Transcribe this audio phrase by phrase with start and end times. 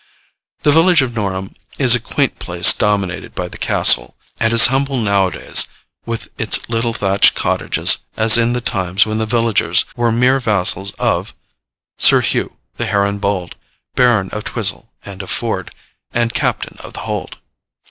[0.63, 4.97] The village of Norham is a quaint place dominated by the castle, and as humble
[4.97, 5.67] nowadays,
[6.07, 10.89] with its little thatched cottages, as in the times when the villagers were mere vassals
[10.93, 11.35] of
[11.99, 13.55] 'Sir Hugh, the Heron bold,
[13.93, 15.69] Baron of Twisell, and of Ford,
[16.11, 17.37] And Captain of the Hold.'